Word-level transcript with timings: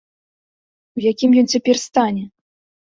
У 0.99 1.03
якім 1.11 1.37
ён 1.43 1.55
цяпер 1.55 1.75
стане? 1.87 2.23